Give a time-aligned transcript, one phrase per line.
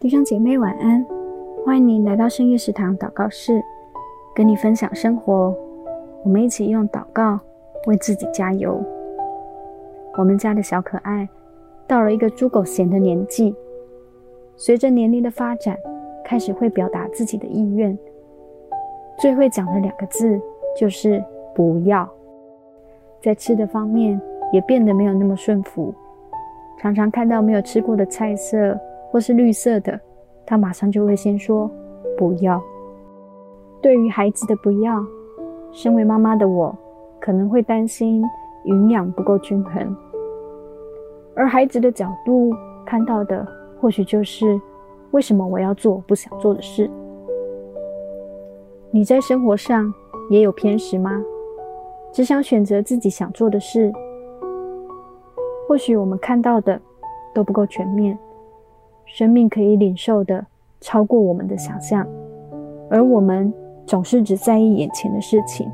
[0.00, 1.04] 弟兄姐妹晚安，
[1.66, 3.60] 欢迎您来到深夜食堂祷告室，
[4.32, 5.52] 跟你分享生活。
[6.22, 7.40] 我们一起用祷告
[7.88, 8.80] 为自己加油。
[10.16, 11.28] 我们家的小可爱
[11.88, 13.52] 到了一个猪狗嫌的年纪，
[14.54, 15.76] 随着年龄的发展，
[16.24, 17.98] 开始会表达自己的意愿。
[19.18, 20.40] 最会讲的两个字
[20.78, 21.20] 就是
[21.52, 22.08] “不要”。
[23.20, 24.20] 在吃的方面
[24.52, 25.92] 也变得没有那么顺服，
[26.78, 28.78] 常常看到没有吃过的菜色。
[29.10, 29.98] 或是绿色的，
[30.46, 31.70] 他马上就会先说
[32.16, 32.62] 不要。
[33.80, 35.04] 对于孩子的不要，
[35.72, 36.76] 身为妈妈的我
[37.20, 38.22] 可能会担心
[38.64, 39.96] 营养不够均衡，
[41.34, 42.52] 而孩子的角度
[42.84, 43.46] 看到的
[43.80, 44.60] 或许就是
[45.12, 46.90] 为什么我要做我不想做的事。
[48.90, 49.92] 你在生活上
[50.30, 51.22] 也有偏食吗？
[52.10, 53.92] 只想选择自己想做的事？
[55.68, 56.80] 或许我们看到的
[57.34, 58.18] 都不够全面。
[59.10, 60.44] 生命可以领受的
[60.80, 62.06] 超过我们的想象，
[62.90, 63.52] 而我们
[63.86, 65.68] 总是只在意眼前的事情。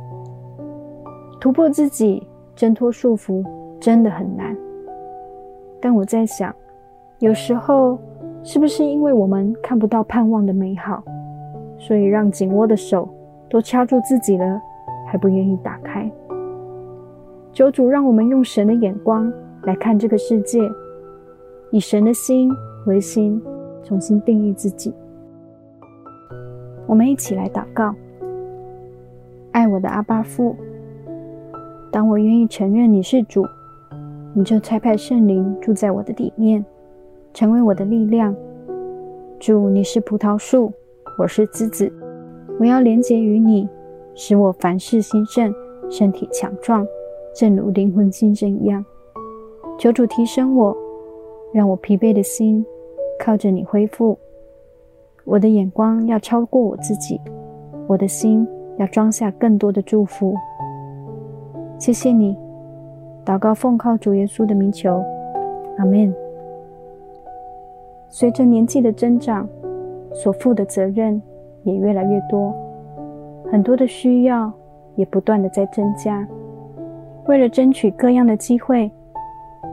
[1.40, 3.44] 突破自己，挣脱束缚，
[3.80, 4.56] 真的很难。
[5.80, 6.54] 但我在想，
[7.18, 7.98] 有时候
[8.42, 11.02] 是不是因为我们看不到盼望的美好，
[11.76, 13.06] 所以让紧握的手
[13.50, 14.62] 都掐住自己了，
[15.06, 16.10] 还不愿意打开？
[17.52, 19.30] 求主让我们用神的眼光
[19.64, 20.60] 来看这个世界，
[21.72, 22.48] 以神的心。
[22.84, 23.40] 回心，
[23.82, 24.92] 重新定义自己。
[26.86, 27.94] 我们一起来祷告。
[29.52, 30.54] 爱我的阿巴父，
[31.90, 33.42] 当我愿意承认你是主，
[34.34, 36.64] 你就差派圣灵住在我的里面，
[37.32, 38.34] 成为我的力量。
[39.38, 40.72] 主，你是葡萄树，
[41.18, 41.90] 我是枝子，
[42.58, 43.68] 我要连结于你，
[44.14, 45.54] 使我凡事兴盛，
[45.88, 46.86] 身体强壮，
[47.34, 48.84] 正如灵魂新生一样。
[49.78, 50.76] 求主提升我，
[51.52, 52.64] 让我疲惫的心。
[53.18, 54.18] 靠着你恢复，
[55.24, 57.20] 我的眼光要超过我自己，
[57.86, 60.34] 我的心要装下更多的祝福。
[61.78, 62.36] 谢谢你，
[63.24, 65.02] 祷告奉靠主耶稣的名求，
[65.78, 66.14] 阿门。
[68.08, 69.48] 随着年纪的增长，
[70.12, 71.20] 所负的责任
[71.62, 72.54] 也越来越多，
[73.50, 74.52] 很多的需要
[74.94, 76.26] 也不断的在增加。
[77.26, 78.90] 为了争取各样的机会，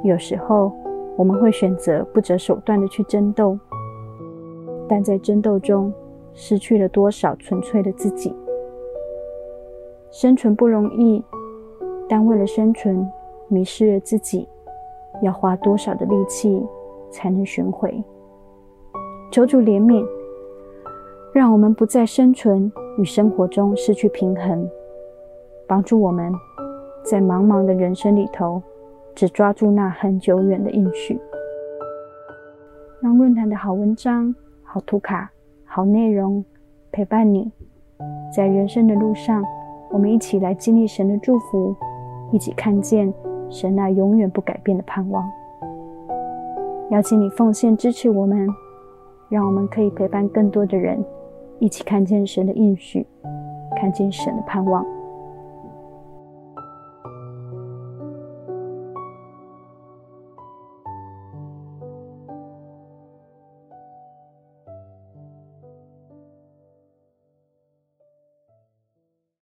[0.04, 0.72] 有时候，
[1.22, 3.56] 我们会选择不择手段的去争斗，
[4.90, 5.94] 但在争斗中
[6.34, 8.36] 失去了多少纯粹的自己？
[10.10, 11.24] 生存不容易，
[12.10, 13.08] 但为了生存，
[13.50, 14.50] 迷失了自己，
[15.22, 16.66] 要花多少的力气
[17.12, 18.04] 才能寻回？
[19.32, 20.04] 求主怜悯，
[21.32, 24.68] 让我们不在生存与生活中失去平衡，
[25.68, 26.34] 帮助我们
[27.04, 28.60] 在茫茫的人生里头。
[29.16, 31.20] 只抓住那很久远的应许，
[33.02, 34.34] 让论坛的好文章、
[34.64, 35.30] 好图卡、
[35.66, 36.44] 好内容
[36.92, 37.52] 陪伴你，
[38.36, 39.44] 在人生的路上，
[39.92, 41.76] 我们一起来经历神的祝福，
[42.32, 43.14] 一起看见
[43.50, 45.24] 神那永远不改变的盼望。
[46.90, 48.48] 邀请你奉献支持我们，
[49.30, 51.04] 让我们可以陪伴更多的人，
[51.60, 53.06] 一起看见神的应许，
[53.76, 54.86] 看见神的盼望。